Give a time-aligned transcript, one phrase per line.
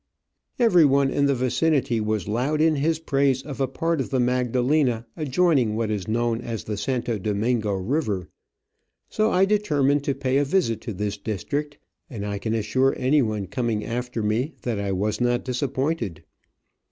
[0.57, 5.05] Everyone in the vicinity was loud in his praise of a part of the Magdalena
[5.15, 8.27] adjoining what is known as the Santo Domingo river,
[9.09, 11.77] so I determined to pay a visit to this district,
[12.09, 16.23] and I can assure anyone coming after me that I was not disappointed.